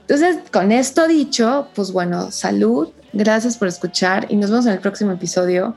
Entonces, 0.03 0.39
con 0.53 0.73
esto 0.73 1.07
dicho, 1.07 1.69
pues 1.75 1.93
bueno, 1.93 2.31
salud, 2.33 2.89
gracias 3.13 3.57
por 3.57 3.69
escuchar 3.69 4.27
y 4.29 4.37
nos 4.37 4.51
vemos 4.51 4.67
en 4.67 4.73
el 4.73 4.81
próximo 4.81 5.13
episodio. 5.13 5.77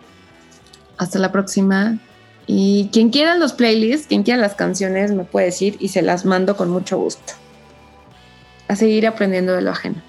Hasta 0.97 1.19
la 1.19 1.31
próxima. 1.31 1.99
Y 2.45 2.89
quien 2.91 3.09
quiera 3.09 3.35
los 3.35 3.53
playlists, 3.53 4.07
quien 4.07 4.23
quiera 4.23 4.41
las 4.41 4.55
canciones, 4.55 5.11
me 5.11 5.23
puede 5.23 5.47
decir 5.47 5.77
y 5.79 5.89
se 5.89 6.01
las 6.01 6.25
mando 6.25 6.57
con 6.57 6.69
mucho 6.69 6.97
gusto. 6.97 7.33
A 8.67 8.75
seguir 8.75 9.07
aprendiendo 9.07 9.53
de 9.53 9.61
lo 9.61 9.71
ajeno. 9.71 10.01